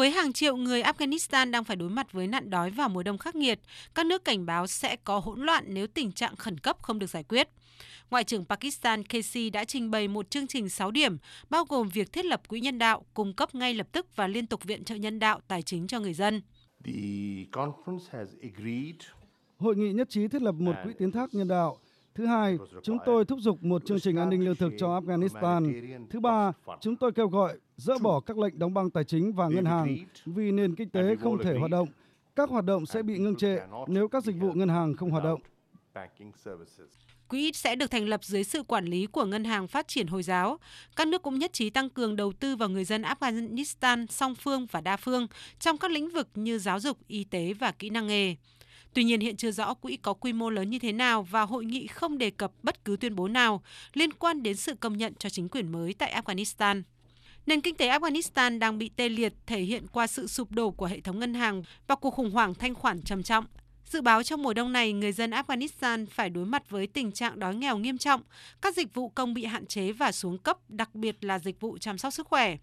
Với 0.00 0.10
hàng 0.10 0.32
triệu 0.32 0.56
người 0.56 0.82
Afghanistan 0.82 1.50
đang 1.50 1.64
phải 1.64 1.76
đối 1.76 1.90
mặt 1.90 2.12
với 2.12 2.26
nạn 2.26 2.50
đói 2.50 2.70
vào 2.70 2.88
mùa 2.88 3.02
đông 3.02 3.18
khắc 3.18 3.34
nghiệt, 3.34 3.60
các 3.94 4.06
nước 4.06 4.24
cảnh 4.24 4.46
báo 4.46 4.66
sẽ 4.66 4.96
có 4.96 5.18
hỗn 5.18 5.40
loạn 5.40 5.64
nếu 5.68 5.86
tình 5.86 6.12
trạng 6.12 6.36
khẩn 6.36 6.58
cấp 6.58 6.82
không 6.82 6.98
được 6.98 7.10
giải 7.10 7.24
quyết. 7.24 7.48
Ngoại 8.10 8.24
trưởng 8.24 8.44
Pakistan 8.44 9.04
Casey 9.04 9.50
đã 9.50 9.64
trình 9.64 9.90
bày 9.90 10.08
một 10.08 10.30
chương 10.30 10.46
trình 10.46 10.68
6 10.68 10.90
điểm, 10.90 11.16
bao 11.50 11.64
gồm 11.64 11.88
việc 11.88 12.12
thiết 12.12 12.24
lập 12.24 12.48
quỹ 12.48 12.60
nhân 12.60 12.78
đạo, 12.78 13.04
cung 13.14 13.34
cấp 13.34 13.54
ngay 13.54 13.74
lập 13.74 13.86
tức 13.92 14.16
và 14.16 14.26
liên 14.26 14.46
tục 14.46 14.64
viện 14.64 14.84
trợ 14.84 14.94
nhân 14.94 15.18
đạo 15.18 15.40
tài 15.48 15.62
chính 15.62 15.86
cho 15.86 16.00
người 16.00 16.14
dân. 16.14 16.42
Hội 19.58 19.76
nghị 19.76 19.92
nhất 19.92 20.10
trí 20.10 20.28
thiết 20.28 20.42
lập 20.42 20.52
một 20.52 20.76
quỹ 20.84 20.92
tiến 20.98 21.12
thác 21.12 21.34
nhân 21.34 21.48
đạo. 21.48 21.78
Thứ 22.14 22.26
hai, 22.26 22.58
chúng 22.82 22.98
tôi 23.06 23.24
thúc 23.24 23.38
giục 23.40 23.62
một 23.62 23.86
chương 23.86 24.00
trình 24.00 24.16
an 24.16 24.30
ninh 24.30 24.44
lương 24.44 24.56
thực 24.56 24.72
cho 24.78 25.00
Afghanistan. 25.00 26.06
Thứ 26.10 26.20
ba, 26.20 26.52
chúng 26.80 26.96
tôi 26.96 27.12
kêu 27.12 27.28
gọi 27.28 27.58
dỡ 27.76 27.98
bỏ 27.98 28.20
các 28.20 28.38
lệnh 28.38 28.58
đóng 28.58 28.74
băng 28.74 28.90
tài 28.90 29.04
chính 29.04 29.32
và 29.32 29.48
ngân 29.48 29.64
hàng 29.64 29.96
vì 30.26 30.52
nền 30.52 30.74
kinh 30.74 30.90
tế 30.90 31.16
không 31.16 31.38
thể 31.42 31.58
hoạt 31.58 31.70
động. 31.70 31.88
Các 32.36 32.50
hoạt 32.50 32.64
động 32.64 32.86
sẽ 32.86 33.02
bị 33.02 33.18
ngưng 33.18 33.36
trệ 33.36 33.58
nếu 33.86 34.08
các 34.08 34.24
dịch 34.24 34.36
vụ 34.36 34.52
ngân 34.52 34.68
hàng 34.68 34.96
không 34.96 35.10
hoạt 35.10 35.24
động. 35.24 35.40
Quỹ 37.28 37.52
sẽ 37.54 37.76
được 37.76 37.90
thành 37.90 38.08
lập 38.08 38.24
dưới 38.24 38.44
sự 38.44 38.62
quản 38.62 38.84
lý 38.84 39.06
của 39.06 39.24
Ngân 39.24 39.44
hàng 39.44 39.68
Phát 39.68 39.88
triển 39.88 40.06
Hồi 40.06 40.22
giáo. 40.22 40.58
Các 40.96 41.08
nước 41.08 41.22
cũng 41.22 41.38
nhất 41.38 41.52
trí 41.52 41.70
tăng 41.70 41.90
cường 41.90 42.16
đầu 42.16 42.32
tư 42.32 42.56
vào 42.56 42.68
người 42.68 42.84
dân 42.84 43.02
Afghanistan 43.02 44.06
song 44.06 44.34
phương 44.34 44.66
và 44.70 44.80
đa 44.80 44.96
phương 44.96 45.26
trong 45.58 45.78
các 45.78 45.90
lĩnh 45.90 46.10
vực 46.10 46.28
như 46.34 46.58
giáo 46.58 46.80
dục, 46.80 46.98
y 47.06 47.24
tế 47.24 47.52
và 47.52 47.72
kỹ 47.72 47.90
năng 47.90 48.06
nghề. 48.06 48.36
Tuy 48.94 49.04
nhiên 49.04 49.20
hiện 49.20 49.36
chưa 49.36 49.50
rõ 49.50 49.74
quỹ 49.74 49.96
có 49.96 50.12
quy 50.12 50.32
mô 50.32 50.50
lớn 50.50 50.70
như 50.70 50.78
thế 50.78 50.92
nào 50.92 51.22
và 51.22 51.42
hội 51.42 51.64
nghị 51.64 51.86
không 51.86 52.18
đề 52.18 52.30
cập 52.30 52.52
bất 52.62 52.84
cứ 52.84 52.96
tuyên 52.96 53.16
bố 53.16 53.28
nào 53.28 53.62
liên 53.94 54.12
quan 54.12 54.42
đến 54.42 54.56
sự 54.56 54.74
công 54.74 54.96
nhận 54.96 55.14
cho 55.18 55.28
chính 55.28 55.48
quyền 55.48 55.72
mới 55.72 55.94
tại 55.94 56.22
Afghanistan. 56.22 56.82
Nền 57.46 57.60
kinh 57.60 57.74
tế 57.74 57.88
Afghanistan 57.88 58.58
đang 58.58 58.78
bị 58.78 58.90
tê 58.96 59.08
liệt 59.08 59.32
thể 59.46 59.60
hiện 59.60 59.86
qua 59.92 60.06
sự 60.06 60.26
sụp 60.26 60.52
đổ 60.52 60.70
của 60.70 60.86
hệ 60.86 61.00
thống 61.00 61.18
ngân 61.18 61.34
hàng 61.34 61.62
và 61.86 61.94
cuộc 61.94 62.10
khủng 62.10 62.30
hoảng 62.30 62.54
thanh 62.54 62.74
khoản 62.74 63.02
trầm 63.02 63.22
trọng. 63.22 63.44
Dự 63.84 64.00
báo 64.00 64.22
trong 64.22 64.42
mùa 64.42 64.54
đông 64.54 64.72
này, 64.72 64.92
người 64.92 65.12
dân 65.12 65.30
Afghanistan 65.30 66.06
phải 66.06 66.30
đối 66.30 66.46
mặt 66.46 66.70
với 66.70 66.86
tình 66.86 67.12
trạng 67.12 67.38
đói 67.38 67.54
nghèo 67.54 67.78
nghiêm 67.78 67.98
trọng, 67.98 68.22
các 68.60 68.76
dịch 68.76 68.94
vụ 68.94 69.08
công 69.08 69.34
bị 69.34 69.44
hạn 69.44 69.66
chế 69.66 69.92
và 69.92 70.12
xuống 70.12 70.38
cấp, 70.38 70.58
đặc 70.68 70.94
biệt 70.94 71.24
là 71.24 71.38
dịch 71.38 71.60
vụ 71.60 71.78
chăm 71.78 71.98
sóc 71.98 72.12
sức 72.12 72.26
khỏe. 72.26 72.56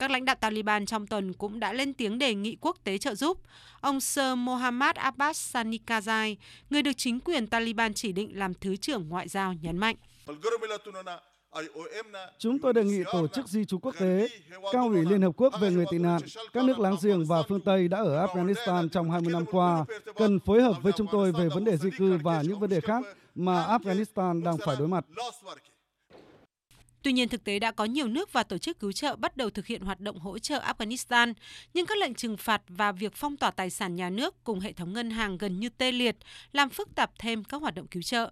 Các 0.00 0.10
lãnh 0.10 0.24
đạo 0.24 0.36
Taliban 0.40 0.86
trong 0.86 1.06
tuần 1.06 1.32
cũng 1.32 1.60
đã 1.60 1.72
lên 1.72 1.94
tiếng 1.94 2.18
đề 2.18 2.34
nghị 2.34 2.56
quốc 2.60 2.76
tế 2.84 2.98
trợ 2.98 3.14
giúp. 3.14 3.38
Ông 3.80 4.00
Sir 4.00 4.24
Mohammad 4.36 4.96
Abbas 4.96 5.56
Sanikazai, 5.56 6.36
người 6.70 6.82
được 6.82 6.92
chính 6.96 7.20
quyền 7.20 7.46
Taliban 7.46 7.94
chỉ 7.94 8.12
định 8.12 8.38
làm 8.38 8.54
Thứ 8.54 8.76
trưởng 8.76 9.08
Ngoại 9.08 9.28
giao, 9.28 9.54
nhấn 9.62 9.78
mạnh. 9.78 9.96
Chúng 12.38 12.58
tôi 12.58 12.72
đề 12.72 12.84
nghị 12.84 13.02
Tổ 13.12 13.26
chức 13.28 13.48
Di 13.48 13.64
trú 13.64 13.78
Quốc 13.78 13.94
tế, 13.98 14.28
Cao 14.72 14.88
ủy 14.88 15.04
Liên 15.04 15.22
Hợp 15.22 15.32
Quốc 15.36 15.54
về 15.60 15.70
người 15.70 15.86
tị 15.90 15.98
nạn, 15.98 16.22
các 16.52 16.64
nước 16.64 16.78
láng 16.78 16.96
giềng 17.02 17.24
và 17.24 17.42
phương 17.48 17.60
Tây 17.60 17.88
đã 17.88 17.98
ở 17.98 18.26
Afghanistan 18.26 18.88
trong 18.88 19.10
20 19.10 19.32
năm 19.32 19.44
qua, 19.50 19.84
cần 20.16 20.38
phối 20.40 20.62
hợp 20.62 20.76
với 20.82 20.92
chúng 20.96 21.06
tôi 21.12 21.32
về 21.32 21.48
vấn 21.48 21.64
đề 21.64 21.76
di 21.76 21.90
cư 21.98 22.18
và 22.22 22.42
những 22.42 22.60
vấn 22.60 22.70
đề 22.70 22.80
khác 22.80 23.02
mà 23.34 23.66
Afghanistan 23.66 24.44
đang 24.44 24.56
phải 24.66 24.76
đối 24.78 24.88
mặt. 24.88 25.04
Tuy 27.02 27.12
nhiên, 27.12 27.28
thực 27.28 27.44
tế 27.44 27.58
đã 27.58 27.70
có 27.70 27.84
nhiều 27.84 28.08
nước 28.08 28.32
và 28.32 28.42
tổ 28.42 28.58
chức 28.58 28.80
cứu 28.80 28.92
trợ 28.92 29.16
bắt 29.16 29.36
đầu 29.36 29.50
thực 29.50 29.66
hiện 29.66 29.82
hoạt 29.82 30.00
động 30.00 30.18
hỗ 30.18 30.38
trợ 30.38 30.60
Afghanistan, 30.60 31.34
nhưng 31.74 31.86
các 31.86 31.98
lệnh 31.98 32.14
trừng 32.14 32.36
phạt 32.36 32.62
và 32.68 32.92
việc 32.92 33.12
phong 33.14 33.36
tỏa 33.36 33.50
tài 33.50 33.70
sản 33.70 33.96
nhà 33.96 34.10
nước 34.10 34.44
cùng 34.44 34.60
hệ 34.60 34.72
thống 34.72 34.92
ngân 34.92 35.10
hàng 35.10 35.38
gần 35.38 35.60
như 35.60 35.68
tê 35.68 35.92
liệt, 35.92 36.16
làm 36.52 36.70
phức 36.70 36.94
tạp 36.94 37.10
thêm 37.18 37.44
các 37.44 37.60
hoạt 37.60 37.74
động 37.74 37.86
cứu 37.86 38.02
trợ. 38.02 38.30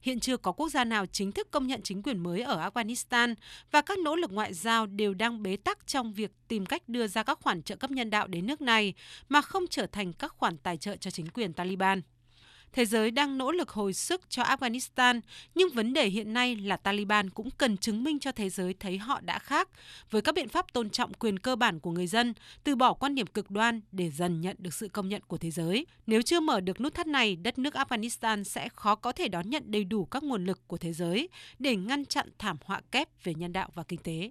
Hiện 0.00 0.20
chưa 0.20 0.36
có 0.36 0.52
quốc 0.52 0.68
gia 0.68 0.84
nào 0.84 1.06
chính 1.06 1.32
thức 1.32 1.50
công 1.50 1.66
nhận 1.66 1.82
chính 1.82 2.02
quyền 2.02 2.18
mới 2.18 2.42
ở 2.42 2.70
Afghanistan 2.70 3.34
và 3.70 3.82
các 3.82 3.98
nỗ 3.98 4.16
lực 4.16 4.32
ngoại 4.32 4.54
giao 4.54 4.86
đều 4.86 5.14
đang 5.14 5.42
bế 5.42 5.56
tắc 5.56 5.86
trong 5.86 6.12
việc 6.12 6.30
tìm 6.48 6.66
cách 6.66 6.88
đưa 6.88 7.06
ra 7.06 7.22
các 7.22 7.38
khoản 7.42 7.62
trợ 7.62 7.76
cấp 7.76 7.90
nhân 7.90 8.10
đạo 8.10 8.26
đến 8.26 8.46
nước 8.46 8.60
này 8.60 8.94
mà 9.28 9.40
không 9.42 9.66
trở 9.70 9.86
thành 9.86 10.12
các 10.12 10.32
khoản 10.36 10.58
tài 10.58 10.76
trợ 10.76 10.96
cho 10.96 11.10
chính 11.10 11.28
quyền 11.28 11.52
Taliban. 11.52 12.02
Thế 12.72 12.84
giới 12.84 13.10
đang 13.10 13.38
nỗ 13.38 13.52
lực 13.52 13.70
hồi 13.70 13.92
sức 13.92 14.30
cho 14.30 14.42
Afghanistan, 14.42 15.20
nhưng 15.54 15.68
vấn 15.68 15.92
đề 15.92 16.08
hiện 16.08 16.32
nay 16.32 16.56
là 16.56 16.76
Taliban 16.76 17.30
cũng 17.30 17.50
cần 17.50 17.76
chứng 17.76 18.04
minh 18.04 18.18
cho 18.18 18.32
thế 18.32 18.50
giới 18.50 18.74
thấy 18.80 18.98
họ 18.98 19.20
đã 19.20 19.38
khác 19.38 19.68
với 20.10 20.22
các 20.22 20.34
biện 20.34 20.48
pháp 20.48 20.72
tôn 20.72 20.90
trọng 20.90 21.14
quyền 21.14 21.38
cơ 21.38 21.56
bản 21.56 21.80
của 21.80 21.90
người 21.90 22.06
dân, 22.06 22.34
từ 22.64 22.76
bỏ 22.76 22.92
quan 22.92 23.14
điểm 23.14 23.26
cực 23.26 23.50
đoan 23.50 23.80
để 23.92 24.10
dần 24.10 24.40
nhận 24.40 24.56
được 24.58 24.74
sự 24.74 24.88
công 24.88 25.08
nhận 25.08 25.22
của 25.26 25.38
thế 25.38 25.50
giới. 25.50 25.86
Nếu 26.06 26.22
chưa 26.22 26.40
mở 26.40 26.60
được 26.60 26.80
nút 26.80 26.94
thắt 26.94 27.06
này, 27.06 27.36
đất 27.36 27.58
nước 27.58 27.74
Afghanistan 27.74 28.44
sẽ 28.44 28.68
khó 28.68 28.94
có 28.94 29.12
thể 29.12 29.28
đón 29.28 29.50
nhận 29.50 29.62
đầy 29.66 29.84
đủ 29.84 30.04
các 30.04 30.22
nguồn 30.22 30.44
lực 30.44 30.68
của 30.68 30.78
thế 30.78 30.92
giới 30.92 31.28
để 31.58 31.76
ngăn 31.76 32.04
chặn 32.04 32.28
thảm 32.38 32.56
họa 32.64 32.80
kép 32.92 33.24
về 33.24 33.34
nhân 33.34 33.52
đạo 33.52 33.68
và 33.74 33.82
kinh 33.82 34.00
tế. 34.00 34.30